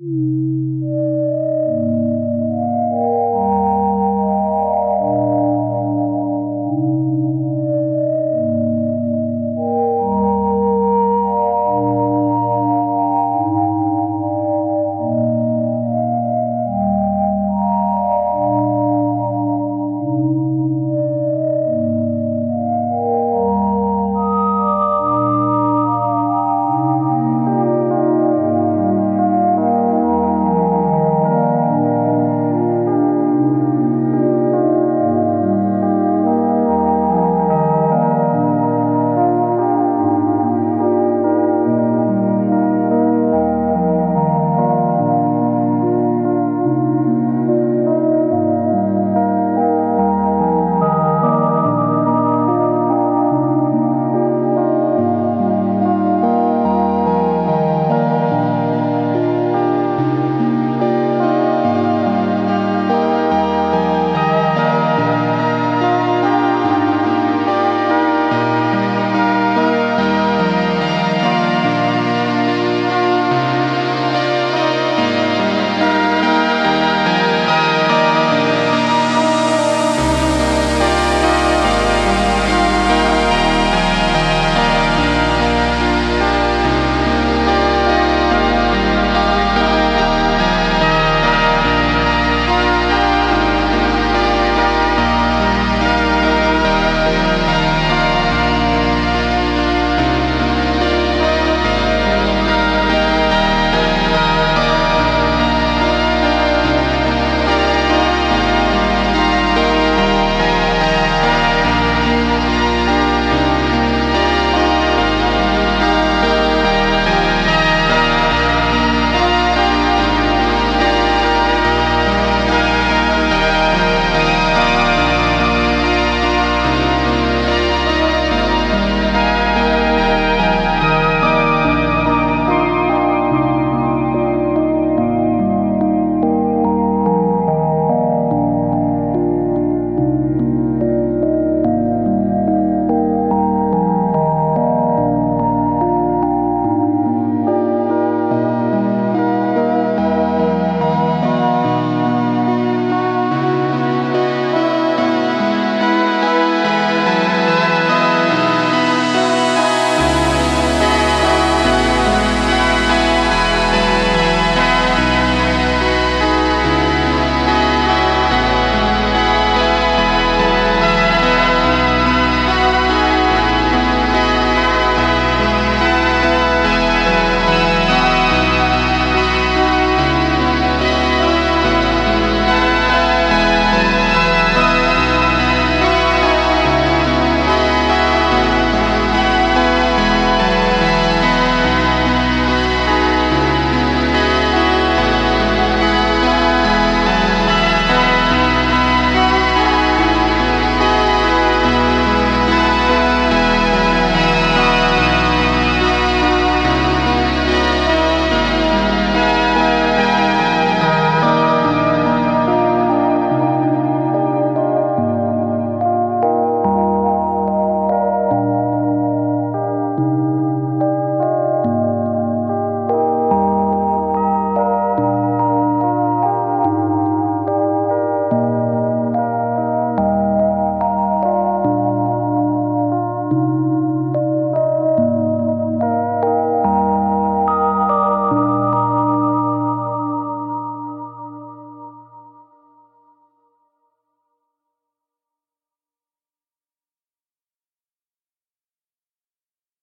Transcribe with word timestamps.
Mm-hmm. 0.00 0.53